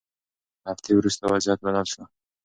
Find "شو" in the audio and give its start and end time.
1.91-2.03